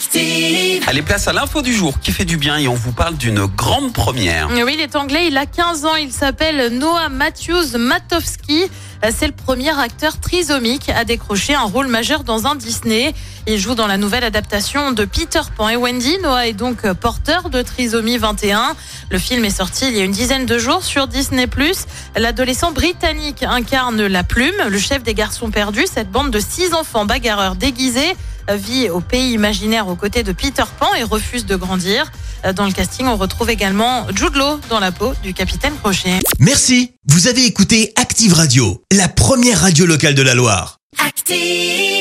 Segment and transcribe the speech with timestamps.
[0.00, 0.82] Active.
[0.86, 3.44] Allez, place à l'info du jour qui fait du bien et on vous parle d'une
[3.44, 4.48] grande première.
[4.50, 8.64] Oui, il est anglais, il a 15 ans, il s'appelle Noah Matthews Matowski.
[9.12, 13.12] C'est le premier acteur trisomique à décrocher un rôle majeur dans un Disney.
[13.46, 16.16] Il joue dans la nouvelle adaptation de Peter Pan et Wendy.
[16.22, 18.74] Noah est donc porteur de trisomie 21.
[19.10, 21.46] Le film est sorti il y a une dizaine de jours sur Disney+.
[22.16, 25.84] L'adolescent britannique incarne la plume, le chef des garçons perdus.
[25.92, 28.16] Cette bande de six enfants bagarreurs déguisés
[28.48, 32.10] vit au pays imaginaire aux côtés de Peter Pan et refuse de grandir.
[32.54, 36.20] Dans le casting, on retrouve également Jude Law dans la peau du capitaine Crochet.
[36.38, 40.78] Merci, vous avez écouté Active Radio, la première radio locale de la Loire.
[41.06, 41.99] Active.